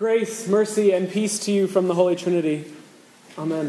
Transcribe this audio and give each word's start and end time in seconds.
Grace, 0.00 0.48
mercy, 0.48 0.92
and 0.92 1.10
peace 1.10 1.38
to 1.40 1.52
you 1.52 1.66
from 1.66 1.86
the 1.86 1.92
Holy 1.92 2.16
Trinity. 2.16 2.64
Amen. 3.36 3.66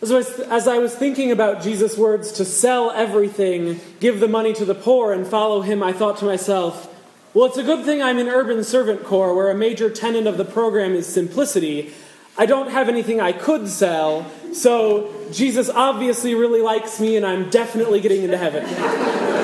As 0.00 0.10
I, 0.10 0.14
was, 0.14 0.40
as 0.40 0.66
I 0.66 0.78
was 0.78 0.94
thinking 0.94 1.30
about 1.30 1.62
Jesus' 1.62 1.98
words 1.98 2.32
to 2.32 2.46
sell 2.46 2.90
everything, 2.90 3.80
give 4.00 4.18
the 4.18 4.28
money 4.28 4.54
to 4.54 4.64
the 4.64 4.74
poor, 4.74 5.12
and 5.12 5.26
follow 5.26 5.60
him, 5.60 5.82
I 5.82 5.92
thought 5.92 6.16
to 6.20 6.24
myself, 6.24 6.88
well, 7.34 7.44
it's 7.44 7.58
a 7.58 7.62
good 7.62 7.84
thing 7.84 8.00
I'm 8.00 8.16
in 8.16 8.28
Urban 8.28 8.64
Servant 8.64 9.04
Corps, 9.04 9.34
where 9.34 9.50
a 9.50 9.54
major 9.54 9.90
tenet 9.90 10.26
of 10.26 10.38
the 10.38 10.46
program 10.46 10.94
is 10.94 11.06
simplicity. 11.06 11.92
I 12.38 12.46
don't 12.46 12.70
have 12.70 12.88
anything 12.88 13.20
I 13.20 13.32
could 13.32 13.68
sell, 13.68 14.24
so 14.54 15.12
Jesus 15.32 15.68
obviously 15.68 16.34
really 16.34 16.62
likes 16.62 16.98
me, 16.98 17.18
and 17.18 17.26
I'm 17.26 17.50
definitely 17.50 18.00
getting 18.00 18.22
into 18.22 18.38
heaven. 18.38 18.64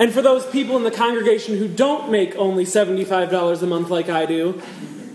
and 0.00 0.14
for 0.14 0.22
those 0.22 0.46
people 0.46 0.78
in 0.78 0.82
the 0.82 0.90
congregation 0.90 1.58
who 1.58 1.68
don't 1.68 2.10
make 2.10 2.34
only 2.36 2.64
$75 2.64 3.62
a 3.62 3.66
month 3.66 3.90
like 3.90 4.08
I 4.08 4.24
do, 4.24 4.60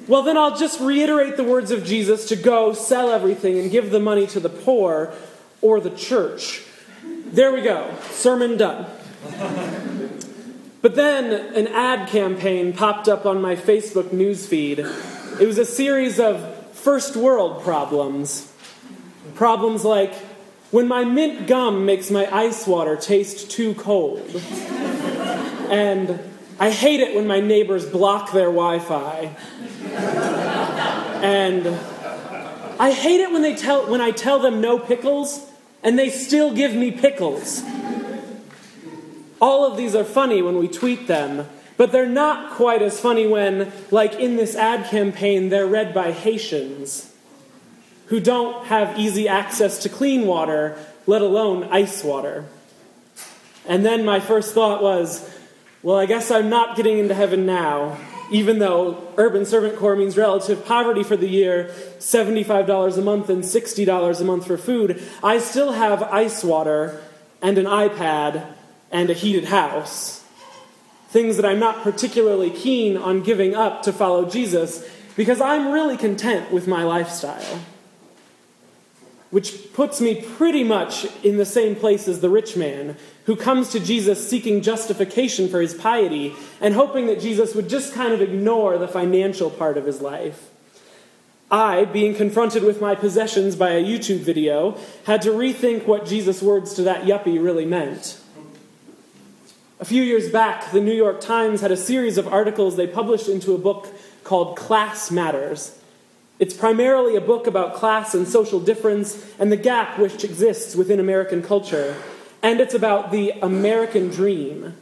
well, 0.07 0.21
then 0.21 0.37
I'll 0.37 0.55
just 0.55 0.79
reiterate 0.79 1.37
the 1.37 1.43
words 1.43 1.71
of 1.71 1.83
Jesus 1.83 2.27
to 2.27 2.35
go 2.35 2.71
sell 2.73 3.09
everything 3.09 3.57
and 3.57 3.71
give 3.71 3.89
the 3.89 3.99
money 3.99 4.27
to 4.27 4.39
the 4.39 4.49
poor 4.49 5.11
or 5.61 5.79
the 5.79 5.89
church. 5.89 6.61
There 7.03 7.51
we 7.51 7.63
go. 7.63 7.97
Sermon 8.11 8.57
done. 8.57 8.85
But 10.83 10.93
then 10.93 11.33
an 11.55 11.65
ad 11.69 12.09
campaign 12.09 12.71
popped 12.71 13.07
up 13.07 13.25
on 13.25 13.41
my 13.41 13.55
Facebook 13.55 14.09
newsfeed. 14.09 14.77
It 15.41 15.47
was 15.47 15.57
a 15.57 15.65
series 15.65 16.19
of 16.19 16.69
first 16.73 17.15
world 17.15 17.63
problems. 17.63 18.53
Problems 19.33 19.83
like 19.83 20.13
when 20.69 20.87
my 20.87 21.03
mint 21.03 21.47
gum 21.47 21.85
makes 21.87 22.11
my 22.11 22.31
ice 22.31 22.67
water 22.67 22.95
taste 22.95 23.49
too 23.49 23.73
cold. 23.73 24.29
And 25.71 26.19
I 26.59 26.69
hate 26.69 27.01
it 27.01 27.15
when 27.15 27.27
my 27.27 27.39
neighbors 27.39 27.85
block 27.85 28.31
their 28.31 28.45
Wi 28.45 28.79
Fi. 28.79 29.35
and 31.21 31.67
I 32.79 32.91
hate 32.91 33.19
it 33.19 33.31
when, 33.31 33.41
they 33.41 33.55
tell, 33.55 33.89
when 33.89 34.01
I 34.01 34.11
tell 34.11 34.39
them 34.39 34.61
no 34.61 34.79
pickles 34.79 35.45
and 35.83 35.99
they 35.99 36.09
still 36.09 36.53
give 36.53 36.73
me 36.73 36.91
pickles. 36.91 37.63
All 39.41 39.69
of 39.69 39.77
these 39.77 39.95
are 39.95 40.03
funny 40.03 40.41
when 40.41 40.57
we 40.57 40.67
tweet 40.67 41.07
them, 41.07 41.47
but 41.77 41.91
they're 41.91 42.07
not 42.07 42.53
quite 42.53 42.81
as 42.81 42.99
funny 42.99 43.27
when, 43.27 43.71
like 43.91 44.13
in 44.15 44.37
this 44.37 44.55
ad 44.55 44.89
campaign, 44.89 45.49
they're 45.49 45.67
read 45.67 45.93
by 45.93 46.11
Haitians 46.11 47.11
who 48.07 48.19
don't 48.19 48.67
have 48.67 48.97
easy 48.97 49.27
access 49.27 49.79
to 49.79 49.89
clean 49.89 50.25
water, 50.25 50.77
let 51.05 51.21
alone 51.21 51.63
ice 51.65 52.03
water. 52.03 52.45
And 53.67 53.85
then 53.85 54.05
my 54.05 54.19
first 54.19 54.53
thought 54.53 54.81
was, 54.81 55.29
well, 55.85 55.97
I 55.97 56.07
guess 56.07 56.31
I'm 56.31 56.49
not 56.49 56.75
getting 56.75 56.97
into 56.97 57.13
heaven 57.13 57.45
now, 57.45 57.99
even 58.31 58.57
though 58.57 59.07
Urban 59.17 59.45
Servant 59.45 59.77
Corps 59.77 59.95
means 59.95 60.17
relative 60.17 60.65
poverty 60.65 61.03
for 61.03 61.15
the 61.15 61.27
year, 61.29 61.69
$75 61.99 62.97
a 62.97 63.01
month 63.01 63.29
and 63.29 63.43
$60 63.43 64.19
a 64.19 64.23
month 64.23 64.47
for 64.47 64.57
food. 64.57 64.99
I 65.23 65.37
still 65.37 65.73
have 65.73 66.01
ice 66.01 66.43
water 66.43 67.03
and 67.39 67.59
an 67.59 67.65
iPad 67.65 68.47
and 68.91 69.11
a 69.11 69.13
heated 69.13 69.45
house. 69.45 70.23
Things 71.09 71.35
that 71.35 71.45
I'm 71.45 71.59
not 71.59 71.83
particularly 71.83 72.49
keen 72.49 72.97
on 72.97 73.21
giving 73.21 73.53
up 73.53 73.83
to 73.83 73.93
follow 73.93 74.27
Jesus 74.27 74.83
because 75.15 75.39
I'm 75.39 75.71
really 75.71 75.97
content 75.97 76.51
with 76.51 76.67
my 76.67 76.83
lifestyle. 76.83 77.59
Which 79.29 79.71
puts 79.73 80.01
me 80.01 80.25
pretty 80.35 80.63
much 80.63 81.05
in 81.23 81.37
the 81.37 81.45
same 81.45 81.75
place 81.75 82.07
as 82.07 82.21
the 82.21 82.29
rich 82.31 82.57
man 82.57 82.97
who 83.25 83.35
comes 83.35 83.69
to 83.69 83.79
Jesus 83.79 84.27
seeking 84.27 84.61
justification 84.61 85.49
for 85.49 85.61
his 85.61 85.73
piety 85.73 86.33
and 86.61 86.73
hoping 86.73 87.07
that 87.07 87.19
Jesus 87.19 87.55
would 87.55 87.67
just 87.67 87.93
kind 87.93 88.13
of 88.13 88.21
ignore 88.21 88.77
the 88.77 88.87
financial 88.87 89.49
part 89.49 89.77
of 89.77 89.85
his 89.85 90.01
life. 90.01 90.49
I, 91.49 91.85
being 91.85 92.15
confronted 92.15 92.63
with 92.63 92.81
my 92.81 92.95
possessions 92.95 93.55
by 93.55 93.71
a 93.71 93.83
YouTube 93.83 94.19
video, 94.19 94.77
had 95.05 95.21
to 95.23 95.29
rethink 95.29 95.85
what 95.85 96.05
Jesus' 96.05 96.41
words 96.41 96.73
to 96.75 96.83
that 96.83 97.03
yuppie 97.03 97.43
really 97.43 97.65
meant. 97.65 98.19
A 99.79 99.85
few 99.85 100.03
years 100.03 100.31
back, 100.31 100.71
the 100.71 100.81
New 100.81 100.93
York 100.93 101.19
Times 101.21 101.61
had 101.61 101.71
a 101.71 101.77
series 101.77 102.17
of 102.17 102.27
articles 102.27 102.75
they 102.75 102.87
published 102.87 103.27
into 103.27 103.53
a 103.53 103.57
book 103.57 103.87
called 104.23 104.57
Class 104.57 105.11
Matters. 105.11 105.77
It's 106.39 106.53
primarily 106.53 107.15
a 107.15 107.21
book 107.21 107.47
about 107.47 107.75
class 107.75 108.13
and 108.13 108.27
social 108.27 108.59
difference 108.59 109.25
and 109.39 109.51
the 109.51 109.57
gap 109.57 109.99
which 109.99 110.23
exists 110.23 110.75
within 110.75 110.99
American 110.99 111.41
culture. 111.41 111.95
And 112.45 112.61
it's 112.61 112.75
about 112.75 113.09
the 113.09 113.31
American 113.41 114.09
dream, 114.09 114.75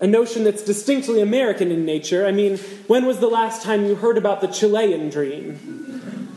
a 0.00 0.06
notion 0.06 0.42
that's 0.42 0.64
distinctly 0.64 1.20
American 1.20 1.70
in 1.70 1.84
nature. 1.84 2.26
I 2.26 2.32
mean, 2.32 2.58
when 2.88 3.06
was 3.06 3.20
the 3.20 3.28
last 3.28 3.62
time 3.62 3.84
you 3.84 3.94
heard 3.94 4.18
about 4.18 4.40
the 4.40 4.48
Chilean 4.48 5.10
dream? 5.10 6.32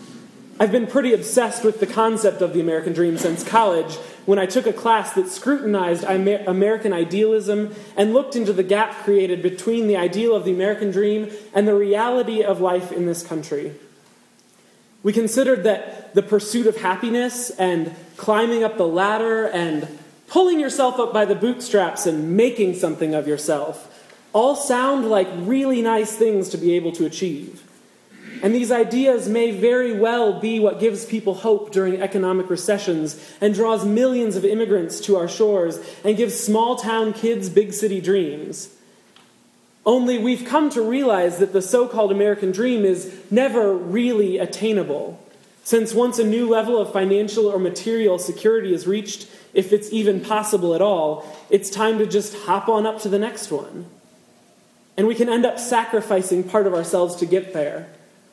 I've 0.59 0.71
been 0.71 0.85
pretty 0.85 1.15
obsessed 1.15 1.63
with 1.63 1.79
the 1.79 1.87
concept 1.87 2.43
of 2.43 2.53
the 2.53 2.61
American 2.61 2.93
dream 2.93 3.17
since 3.17 3.43
college, 3.43 3.95
when 4.27 4.37
I 4.37 4.45
took 4.45 4.67
a 4.67 4.71
class 4.71 5.13
that 5.13 5.29
scrutinized 5.29 6.03
American 6.03 6.93
idealism 6.93 7.73
and 7.95 8.13
looked 8.13 8.35
into 8.35 8.53
the 8.53 8.61
gap 8.61 9.03
created 9.03 9.41
between 9.41 9.87
the 9.87 9.97
ideal 9.97 10.35
of 10.35 10.45
the 10.45 10.53
American 10.53 10.91
dream 10.91 11.31
and 11.55 11.67
the 11.67 11.73
reality 11.73 12.43
of 12.43 12.61
life 12.61 12.91
in 12.91 13.07
this 13.07 13.25
country. 13.25 13.73
We 15.01 15.11
considered 15.11 15.63
that 15.63 16.13
the 16.13 16.21
pursuit 16.21 16.67
of 16.67 16.77
happiness 16.77 17.49
and 17.49 17.95
climbing 18.15 18.63
up 18.63 18.77
the 18.77 18.87
ladder 18.87 19.47
and 19.47 19.97
pulling 20.27 20.59
yourself 20.59 20.99
up 20.99 21.13
by 21.13 21.25
the 21.25 21.35
bootstraps 21.35 22.05
and 22.05 22.35
making 22.35 22.75
something 22.75 23.15
of 23.15 23.27
yourself 23.27 23.93
all 24.33 24.55
sound 24.55 25.09
like 25.09 25.27
really 25.37 25.81
nice 25.81 26.15
things 26.15 26.49
to 26.49 26.57
be 26.57 26.73
able 26.73 26.91
to 26.91 27.05
achieve. 27.05 27.63
And 28.43 28.53
these 28.53 28.71
ideas 28.71 29.27
may 29.27 29.51
very 29.51 29.97
well 29.97 30.39
be 30.39 30.59
what 30.59 30.79
gives 30.79 31.05
people 31.05 31.33
hope 31.33 31.71
during 31.71 32.01
economic 32.01 32.49
recessions 32.49 33.19
and 33.41 33.53
draws 33.53 33.83
millions 33.83 34.35
of 34.35 34.45
immigrants 34.45 34.99
to 35.01 35.15
our 35.15 35.27
shores 35.27 35.79
and 36.03 36.15
gives 36.15 36.39
small 36.39 36.75
town 36.75 37.13
kids 37.13 37.49
big 37.49 37.73
city 37.73 37.99
dreams. 37.99 38.69
Only 39.85 40.17
we've 40.19 40.45
come 40.45 40.69
to 40.71 40.81
realize 40.81 41.39
that 41.39 41.53
the 41.53 41.61
so 41.61 41.87
called 41.87 42.11
American 42.11 42.51
dream 42.51 42.85
is 42.85 43.11
never 43.31 43.73
really 43.73 44.37
attainable. 44.37 45.19
Since 45.67 45.93
once 45.93 46.17
a 46.17 46.23
new 46.23 46.47
level 46.47 46.79
of 46.79 46.93
financial 46.93 47.47
or 47.47 47.59
material 47.59 48.17
security 48.19 48.73
is 48.73 48.87
reached, 48.87 49.27
if 49.53 49.73
it's 49.73 49.91
even 49.91 50.21
possible 50.21 50.73
at 50.73 50.81
all, 50.81 51.27
it's 51.49 51.69
time 51.69 51.97
to 51.97 52.05
just 52.05 52.33
hop 52.45 52.69
on 52.69 52.85
up 52.85 53.01
to 53.01 53.09
the 53.09 53.19
next 53.19 53.51
one. 53.51 53.85
And 54.95 55.07
we 55.07 55.13
can 55.13 55.27
end 55.27 55.45
up 55.45 55.59
sacrificing 55.59 56.45
part 56.45 56.67
of 56.67 56.73
ourselves 56.73 57.17
to 57.17 57.25
get 57.25 57.51
there 57.51 57.89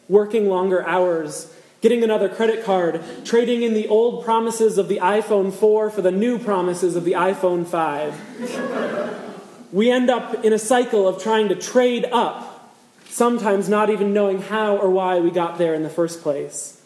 working 0.08 0.48
longer 0.48 0.86
hours, 0.86 1.52
getting 1.80 2.04
another 2.04 2.28
credit 2.28 2.64
card, 2.64 3.02
trading 3.24 3.62
in 3.62 3.74
the 3.74 3.88
old 3.88 4.24
promises 4.24 4.78
of 4.78 4.86
the 4.86 4.98
iPhone 4.98 5.52
4 5.52 5.90
for 5.90 6.02
the 6.02 6.12
new 6.12 6.38
promises 6.38 6.94
of 6.94 7.02
the 7.02 7.14
iPhone 7.14 7.66
5. 7.66 9.72
we 9.72 9.90
end 9.90 10.08
up 10.08 10.44
in 10.44 10.52
a 10.52 10.58
cycle 10.60 11.08
of 11.08 11.20
trying 11.20 11.48
to 11.48 11.56
trade 11.56 12.06
up, 12.12 12.72
sometimes 13.06 13.68
not 13.68 13.90
even 13.90 14.14
knowing 14.14 14.40
how 14.40 14.76
or 14.76 14.88
why 14.88 15.18
we 15.18 15.32
got 15.32 15.58
there 15.58 15.74
in 15.74 15.82
the 15.82 15.90
first 15.90 16.22
place. 16.22 16.80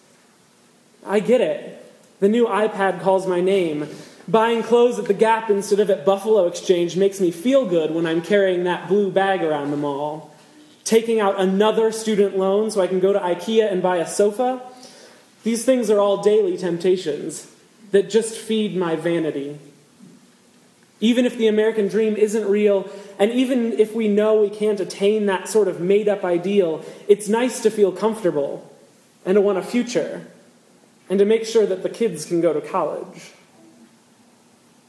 I 1.09 1.21
get 1.21 1.41
it. 1.41 1.75
The 2.21 2.29
new 2.29 2.47
iPad 2.47 3.01
calls 3.01 3.27
my 3.27 3.41
name. 3.41 3.89
Buying 4.29 4.63
clothes 4.63 4.99
at 4.99 5.07
the 5.07 5.15
Gap 5.15 5.49
instead 5.49 5.81
of 5.81 5.89
at 5.89 6.05
Buffalo 6.05 6.47
Exchange 6.47 6.97
makes 6.97 7.21
me 7.21 7.31
feel 7.31 7.65
good 7.67 7.93
when 7.93 8.07
I'm 8.07 8.21
carrying 8.21 8.65
that 8.65 8.87
blue 8.87 9.11
bag 9.11 9.43
around 9.43 9.71
the 9.71 9.77
mall 9.77 10.35
taking 10.89 11.21
out 11.21 11.39
another 11.39 11.93
student 11.93 12.39
loan 12.39 12.71
so 12.71 12.81
I 12.81 12.87
can 12.87 12.99
go 12.99 13.13
to 13.13 13.19
IKEA 13.19 13.71
and 13.71 13.83
buy 13.83 13.99
a 13.99 14.07
sofa. 14.07 14.63
These 15.45 15.63
things 15.67 15.91
are 15.91 15.99
all 15.99 16.23
daily 16.23 16.57
temptations 16.57 17.47
that 17.91 18.09
just 18.09 18.39
feed 18.39 18.75
my 18.75 18.97
vanity. 18.97 19.59
Even 20.99 21.27
if 21.27 21.37
the 21.37 21.47
American 21.47 21.89
dream 21.89 22.17
isn't 22.17 22.49
real, 22.49 22.91
and 23.19 23.31
even 23.31 23.75
if 23.75 23.95
we 23.95 24.09
know 24.09 24.41
we 24.41 24.49
can't 24.49 24.81
attain 24.81 25.27
that 25.27 25.47
sort 25.47 25.69
of 25.69 25.79
made 25.79 26.09
up 26.09 26.25
ideal, 26.25 26.83
it's 27.07 27.29
nice 27.29 27.61
to 27.61 27.71
feel 27.71 27.93
comfortable 27.93 28.67
and 29.27 29.35
to 29.35 29.43
want 29.43 29.59
a 29.59 29.63
future 29.63 30.27
and 31.09 31.19
to 31.19 31.25
make 31.25 31.45
sure 31.45 31.67
that 31.67 31.83
the 31.83 31.89
kids 31.89 32.25
can 32.25 32.41
go 32.41 32.53
to 32.53 32.61
college. 32.61 33.33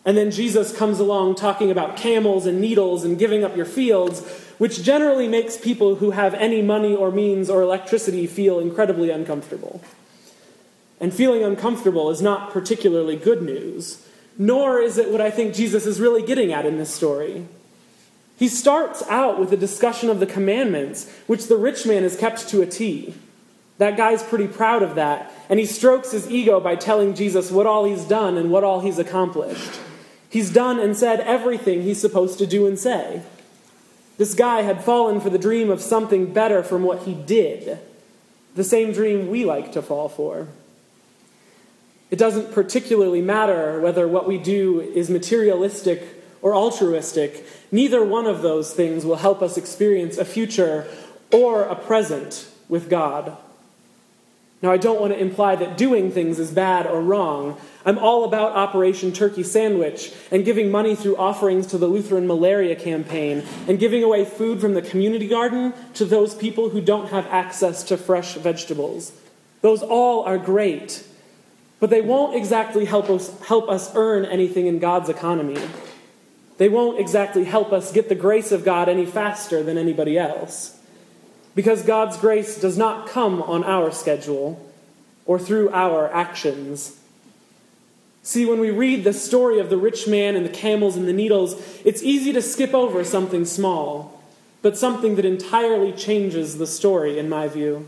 And 0.05 0.17
then 0.17 0.31
Jesus 0.31 0.75
comes 0.75 0.99
along 0.99 1.35
talking 1.35 1.69
about 1.71 1.97
camels 1.97 2.45
and 2.45 2.59
needles 2.61 3.03
and 3.03 3.19
giving 3.19 3.43
up 3.43 3.55
your 3.55 3.65
fields, 3.65 4.21
which 4.57 4.81
generally 4.81 5.27
makes 5.27 5.57
people 5.57 5.95
who 5.95 6.11
have 6.11 6.33
any 6.33 6.61
money 6.61 6.95
or 6.95 7.11
means 7.11 7.49
or 7.49 7.61
electricity 7.61 8.25
feel 8.25 8.59
incredibly 8.59 9.09
uncomfortable. 9.09 9.81
And 10.99 11.13
feeling 11.13 11.43
uncomfortable 11.43 12.09
is 12.09 12.21
not 12.21 12.51
particularly 12.51 13.15
good 13.15 13.41
news, 13.41 14.05
nor 14.37 14.79
is 14.79 14.97
it 14.97 15.11
what 15.11 15.21
I 15.21 15.29
think 15.29 15.53
Jesus 15.53 15.85
is 15.85 15.99
really 15.99 16.23
getting 16.23 16.51
at 16.51 16.65
in 16.65 16.77
this 16.77 16.93
story. 16.93 17.45
He 18.37 18.47
starts 18.47 19.03
out 19.09 19.37
with 19.37 19.51
a 19.51 19.57
discussion 19.57 20.09
of 20.09 20.19
the 20.19 20.25
commandments, 20.25 21.11
which 21.27 21.47
the 21.47 21.57
rich 21.57 21.85
man 21.85 22.03
has 22.03 22.15
kept 22.15 22.47
to 22.49 22.61
a 22.61 22.65
T. 22.65 23.13
That 23.79 23.95
guy's 23.95 24.21
pretty 24.21 24.47
proud 24.47 24.83
of 24.83 24.95
that, 24.95 25.31
and 25.49 25.57
he 25.57 25.65
strokes 25.65 26.11
his 26.11 26.29
ego 26.29 26.59
by 26.59 26.75
telling 26.75 27.15
Jesus 27.15 27.49
what 27.49 27.65
all 27.65 27.85
he's 27.85 28.03
done 28.03 28.37
and 28.37 28.51
what 28.51 28.65
all 28.65 28.81
he's 28.81 28.99
accomplished. 28.99 29.79
He's 30.29 30.51
done 30.51 30.79
and 30.79 30.95
said 30.95 31.21
everything 31.21 31.81
he's 31.81 31.99
supposed 31.99 32.37
to 32.39 32.45
do 32.45 32.67
and 32.67 32.77
say. 32.77 33.23
This 34.17 34.35
guy 34.35 34.63
had 34.63 34.83
fallen 34.83 35.21
for 35.21 35.29
the 35.29 35.39
dream 35.39 35.69
of 35.69 35.81
something 35.81 36.33
better 36.33 36.61
from 36.61 36.83
what 36.83 37.03
he 37.03 37.13
did, 37.13 37.79
the 38.53 38.65
same 38.65 38.91
dream 38.91 39.29
we 39.29 39.45
like 39.45 39.71
to 39.71 39.81
fall 39.81 40.09
for. 40.09 40.49
It 42.11 42.19
doesn't 42.19 42.51
particularly 42.51 43.21
matter 43.21 43.79
whether 43.79 44.09
what 44.09 44.27
we 44.27 44.37
do 44.37 44.81
is 44.81 45.09
materialistic 45.09 46.03
or 46.41 46.53
altruistic. 46.53 47.45
Neither 47.71 48.03
one 48.03 48.25
of 48.25 48.41
those 48.41 48.73
things 48.73 49.05
will 49.05 49.17
help 49.17 49.41
us 49.41 49.55
experience 49.55 50.17
a 50.17 50.25
future 50.25 50.85
or 51.31 51.63
a 51.63 51.75
present 51.75 52.49
with 52.67 52.89
God. 52.89 53.37
Now, 54.61 54.71
I 54.71 54.77
don't 54.77 54.99
want 54.99 55.13
to 55.13 55.19
imply 55.19 55.55
that 55.55 55.77
doing 55.77 56.11
things 56.11 56.37
is 56.37 56.51
bad 56.51 56.85
or 56.85 57.01
wrong. 57.01 57.57
I'm 57.85 57.97
all 57.97 58.25
about 58.25 58.57
Operation 58.57 59.13
Turkey 59.13 59.41
Sandwich 59.41 60.11
and 60.31 60.43
giving 60.43 60.69
money 60.69 60.95
through 60.95 61.15
offerings 61.15 61.65
to 61.67 61.77
the 61.77 61.87
Lutheran 61.87 62.27
Malaria 62.27 62.75
Campaign 62.75 63.45
and 63.69 63.79
giving 63.79 64.03
away 64.03 64.25
food 64.25 64.59
from 64.59 64.73
the 64.73 64.81
community 64.81 65.29
garden 65.29 65.73
to 65.93 66.03
those 66.03 66.35
people 66.35 66.69
who 66.69 66.81
don't 66.81 67.07
have 67.09 67.25
access 67.27 67.83
to 67.83 67.95
fresh 67.95 68.33
vegetables. 68.33 69.13
Those 69.61 69.81
all 69.81 70.23
are 70.23 70.37
great, 70.37 71.05
but 71.79 71.89
they 71.89 72.01
won't 72.01 72.35
exactly 72.35 72.83
help 72.83 73.09
us, 73.09 73.39
help 73.43 73.69
us 73.69 73.95
earn 73.95 74.25
anything 74.25 74.67
in 74.67 74.79
God's 74.79 75.07
economy. 75.07 75.61
They 76.57 76.67
won't 76.67 76.99
exactly 76.99 77.45
help 77.45 77.71
us 77.71 77.93
get 77.93 78.09
the 78.09 78.15
grace 78.15 78.51
of 78.51 78.65
God 78.65 78.89
any 78.89 79.05
faster 79.05 79.63
than 79.63 79.77
anybody 79.77 80.17
else. 80.17 80.78
Because 81.59 81.83
God's 81.83 82.15
grace 82.15 82.57
does 82.57 82.77
not 82.77 83.09
come 83.09 83.41
on 83.41 83.65
our 83.65 83.91
schedule 83.91 84.65
or 85.25 85.37
through 85.37 85.69
our 85.71 86.07
actions. 86.13 86.97
See, 88.23 88.45
when 88.45 88.61
we 88.61 88.71
read 88.71 89.03
the 89.03 89.11
story 89.11 89.59
of 89.59 89.69
the 89.69 89.75
rich 89.75 90.07
man 90.07 90.37
and 90.37 90.45
the 90.45 90.57
camels 90.57 90.95
and 90.95 91.05
the 91.05 91.11
needles, 91.11 91.61
it's 91.83 92.01
easy 92.01 92.31
to 92.31 92.41
skip 92.41 92.73
over 92.73 93.03
something 93.03 93.43
small, 93.43 94.23
but 94.61 94.77
something 94.77 95.17
that 95.17 95.25
entirely 95.25 95.91
changes 95.91 96.59
the 96.59 96.65
story, 96.65 97.19
in 97.19 97.27
my 97.27 97.49
view. 97.49 97.85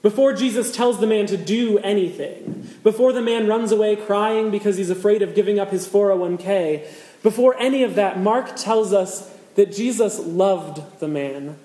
Before 0.00 0.32
Jesus 0.32 0.70
tells 0.70 1.00
the 1.00 1.06
man 1.08 1.26
to 1.26 1.36
do 1.36 1.78
anything, 1.78 2.70
before 2.84 3.12
the 3.12 3.20
man 3.20 3.48
runs 3.48 3.72
away 3.72 3.96
crying 3.96 4.52
because 4.52 4.76
he's 4.76 4.88
afraid 4.88 5.20
of 5.20 5.34
giving 5.34 5.58
up 5.58 5.72
his 5.72 5.88
401k, 5.88 6.86
before 7.24 7.58
any 7.58 7.82
of 7.82 7.96
that, 7.96 8.20
Mark 8.20 8.54
tells 8.54 8.92
us 8.92 9.34
that 9.56 9.74
Jesus 9.74 10.20
loved 10.20 11.00
the 11.00 11.08
man 11.08 11.58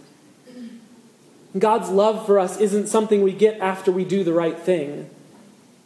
God's 1.57 1.89
love 1.89 2.25
for 2.25 2.39
us 2.39 2.59
isn't 2.59 2.87
something 2.87 3.21
we 3.21 3.31
get 3.31 3.59
after 3.59 3.91
we 3.91 4.05
do 4.05 4.23
the 4.23 4.33
right 4.33 4.57
thing. 4.57 5.09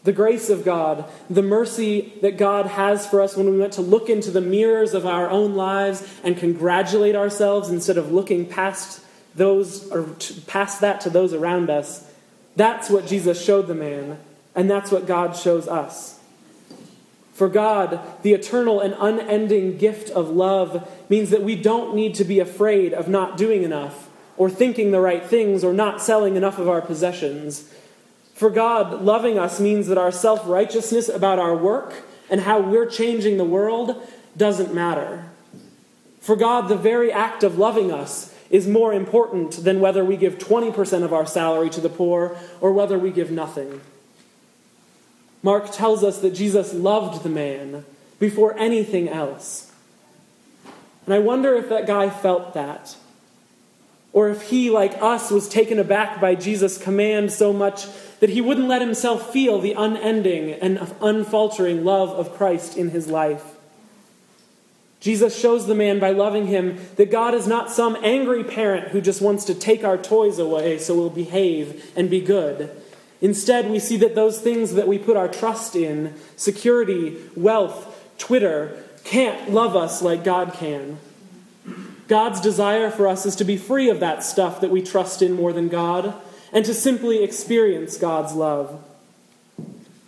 The 0.04 0.14
grace 0.14 0.50
of 0.50 0.64
God, 0.64 1.04
the 1.30 1.42
mercy 1.42 2.14
that 2.22 2.38
God 2.38 2.66
has 2.68 3.06
for 3.06 3.20
us 3.20 3.36
when 3.36 3.50
we 3.50 3.60
want 3.60 3.74
to 3.74 3.82
look 3.82 4.10
into 4.10 4.32
the 4.32 4.40
mirrors 4.40 4.94
of 4.94 5.06
our 5.06 5.30
own 5.30 5.56
lives 5.56 6.08
and 6.24 6.38
congratulate 6.38 7.16
ourselves 7.16 7.70
instead 7.70 7.98
of 7.98 8.14
looking 8.14 8.46
past 8.46 9.04
those 9.36 9.92
or 9.92 10.04
past 10.48 10.80
that 10.80 11.02
to 11.02 11.10
those 11.10 11.34
around 11.34 11.70
us. 11.70 12.10
That's 12.56 12.90
what 12.90 13.06
Jesus 13.06 13.44
showed 13.44 13.68
the 13.68 13.76
man, 13.76 14.18
and 14.56 14.70
that's 14.70 14.92
what 14.92 15.06
God 15.06 15.36
shows 15.36 15.68
us. 15.68 16.20
For 17.34 17.50
God, 17.50 18.00
the 18.24 18.34
eternal 18.34 18.80
and 18.80 18.96
unending 18.98 19.78
gift 19.78 20.10
of 20.10 20.30
love 20.30 20.90
means 21.10 21.30
that 21.30 21.44
we 21.44 21.56
don't 21.56 21.94
need 21.94 22.16
to 22.16 22.24
be 22.24 22.40
afraid 22.40 22.94
of 22.94 23.10
not 23.10 23.38
doing 23.38 23.64
enough 23.64 24.07
or 24.38 24.50
thinking 24.50 24.92
the 24.92 25.02
right 25.02 25.26
things 25.26 25.64
or 25.64 25.74
not 25.74 26.02
selling 26.02 26.36
enough 26.36 26.60
of 26.60 26.70
our 26.70 26.82
possessions. 26.82 27.74
For 28.34 28.50
God, 28.50 29.02
loving 29.02 29.40
us 29.40 29.60
means 29.60 29.88
that 29.88 29.98
our 29.98 30.12
self 30.12 30.48
righteousness 30.48 31.10
about 31.10 31.40
our 31.40 31.56
work 31.56 32.04
and 32.30 32.42
how 32.42 32.60
we're 32.60 32.86
changing 32.86 33.38
the 33.38 33.44
world 33.44 34.02
doesn't 34.38 34.74
matter. 34.74 35.26
For 36.22 36.36
God, 36.36 36.68
the 36.68 36.76
very 36.76 37.12
act 37.12 37.44
of 37.44 37.58
loving 37.58 37.92
us 37.92 38.34
is 38.50 38.68
more 38.68 38.94
important 38.94 39.64
than 39.64 39.80
whether 39.80 40.06
we 40.06 40.18
give 40.18 40.38
20% 40.38 41.04
of 41.04 41.14
our 41.14 41.26
salary 41.26 41.70
to 41.72 41.82
the 41.82 41.90
poor 41.90 42.38
or 42.62 42.72
whether 42.72 42.98
we 42.98 43.12
give 43.12 43.32
nothing. 43.32 43.82
Mark 45.42 45.72
tells 45.72 46.04
us 46.04 46.20
that 46.20 46.32
Jesus 46.32 46.74
loved 46.74 47.24
the 47.24 47.30
man 47.30 47.86
before 48.20 48.58
anything 48.58 49.10
else. 49.10 49.72
And 51.06 51.14
I 51.14 51.20
wonder 51.20 51.56
if 51.56 51.70
that 51.70 51.88
guy 51.88 52.10
felt 52.10 52.54
that 52.54 52.98
or 54.18 54.30
if 54.30 54.50
he, 54.50 54.72
like 54.72 55.00
us, 55.00 55.30
was 55.30 55.48
taken 55.48 55.78
aback 55.78 56.20
by 56.20 56.34
Jesus' 56.34 56.80
command 56.80 57.32
so 57.32 57.54
much 57.54 57.86
that 58.20 58.32
he 58.32 58.42
wouldn't 58.42 58.68
let 58.68 58.82
himself 58.82 59.32
feel 59.32 59.60
the 59.60 59.74
unending 59.74 60.54
and 60.54 60.92
unfaltering 61.04 61.86
love 61.86 62.10
of 62.10 62.34
Christ 62.34 62.76
in 62.76 62.90
his 62.90 63.08
life. 63.10 63.44
Jesus 65.00 65.40
shows 65.40 65.68
the 65.68 65.76
man 65.76 66.00
by 66.00 66.14
loving 66.14 66.48
him 66.48 66.80
that 66.96 67.12
God 67.12 67.36
is 67.36 67.46
not 67.46 67.70
some 67.70 67.96
angry 68.02 68.44
parent 68.44 68.88
who 68.88 69.02
just 69.02 69.22
wants 69.22 69.46
to 69.46 69.54
take 69.54 69.84
our 69.84 70.00
toys 70.00 70.40
away 70.40 70.80
so 70.80 70.96
we'll 70.96 71.12
behave 71.12 71.94
and 71.96 72.10
be 72.10 72.20
good. 72.20 72.72
Instead, 73.22 73.70
we 73.70 73.78
see 73.78 73.98
that 73.98 74.16
those 74.16 74.42
things 74.42 74.74
that 74.74 74.88
we 74.88 74.98
put 74.98 75.16
our 75.16 75.28
trust 75.28 75.76
in 75.76 76.16
security, 76.36 77.18
wealth, 77.36 78.04
Twitter 78.18 78.84
can't 79.04 79.52
love 79.52 79.76
us 79.76 80.02
like 80.02 80.24
God 80.24 80.54
can. 80.54 80.98
God's 82.08 82.40
desire 82.40 82.90
for 82.90 83.08
us 83.08 83.26
is 83.26 83.36
to 83.38 83.44
be 83.44 83.58
free 83.58 83.90
of 83.90 84.00
that 84.00 84.24
stuff 84.24 84.62
that 84.62 84.72
we 84.72 84.82
trust 84.82 85.22
in 85.22 85.34
more 85.34 85.52
than 85.52 85.68
God 85.68 86.14
and 86.54 86.64
to 86.66 86.74
simply 86.74 87.24
experience 87.24 87.98
God's 87.98 88.34
love. 88.34 88.84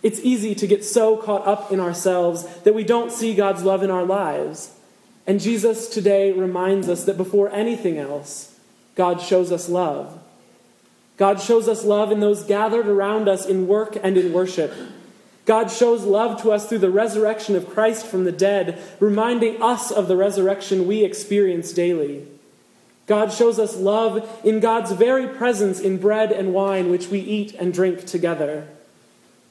It's 0.02 0.20
easy 0.20 0.54
to 0.54 0.66
get 0.66 0.84
so 0.84 1.16
caught 1.16 1.46
up 1.46 1.70
in 1.70 1.78
ourselves 1.78 2.46
that 2.60 2.74
we 2.74 2.84
don't 2.84 3.12
see 3.12 3.34
God's 3.34 3.62
love 3.62 3.82
in 3.82 3.90
our 3.90 4.04
lives. 4.04 4.74
And 5.26 5.40
Jesus 5.40 5.88
today 5.88 6.32
reminds 6.32 6.88
us 6.88 7.04
that 7.04 7.18
before 7.18 7.50
anything 7.50 7.98
else, 7.98 8.58
God 8.94 9.20
shows 9.20 9.52
us 9.52 9.68
love. 9.68 10.18
God 11.18 11.38
shows 11.38 11.68
us 11.68 11.84
love 11.84 12.10
in 12.10 12.20
those 12.20 12.42
gathered 12.44 12.86
around 12.86 13.28
us 13.28 13.44
in 13.44 13.66
work 13.66 13.96
and 14.02 14.16
in 14.16 14.32
worship. 14.32 14.72
God 15.46 15.70
shows 15.70 16.04
love 16.04 16.40
to 16.42 16.50
us 16.50 16.68
through 16.68 16.78
the 16.78 16.90
resurrection 16.90 17.56
of 17.56 17.70
Christ 17.70 18.06
from 18.06 18.24
the 18.24 18.32
dead, 18.32 18.80
reminding 19.00 19.62
us 19.62 19.90
of 19.90 20.06
the 20.06 20.16
resurrection 20.16 20.86
we 20.86 21.04
experience 21.04 21.72
daily. 21.72 22.26
God 23.06 23.32
shows 23.32 23.58
us 23.58 23.76
love 23.76 24.40
in 24.44 24.60
God's 24.60 24.92
very 24.92 25.26
presence 25.26 25.80
in 25.80 25.98
bread 25.98 26.30
and 26.30 26.54
wine, 26.54 26.90
which 26.90 27.08
we 27.08 27.18
eat 27.18 27.54
and 27.54 27.74
drink 27.74 28.06
together. 28.06 28.68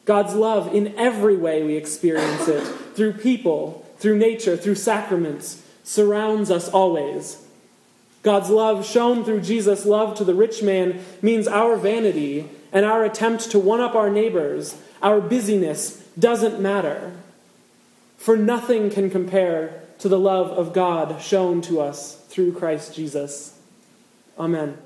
God's 0.06 0.34
love 0.34 0.74
in 0.74 0.96
every 0.98 1.36
way 1.36 1.64
we 1.64 1.76
experience 1.76 2.48
it 2.48 2.64
through 2.96 3.14
people, 3.14 3.86
through 3.98 4.18
nature, 4.18 4.56
through 4.56 4.76
sacraments, 4.76 5.62
surrounds 5.84 6.50
us 6.50 6.70
always. 6.70 7.46
God's 8.24 8.50
love, 8.50 8.86
shown 8.86 9.24
through 9.24 9.42
Jesus' 9.42 9.86
love 9.86 10.18
to 10.18 10.24
the 10.24 10.34
rich 10.34 10.62
man, 10.64 11.04
means 11.22 11.48
our 11.48 11.76
vanity 11.76 12.50
and 12.72 12.86
our 12.86 13.04
attempt 13.04 13.52
to 13.52 13.60
one 13.60 13.82
up 13.82 13.96
our 13.96 14.10
neighbors 14.10 14.76
our 15.02 15.22
busyness 15.22 16.04
doesn't 16.18 16.60
matter, 16.60 17.14
for 18.18 18.36
nothing 18.36 18.90
can 18.90 19.10
compare 19.10 19.82
to 20.00 20.10
the 20.10 20.20
love 20.20 20.48
of 20.52 20.74
God 20.74 21.22
shown 21.22 21.62
to 21.64 21.80
us 21.80 22.16
through 22.28 22.54
Christ 22.54 22.94
Jesus. 22.94 23.58
Amen. 24.38 24.78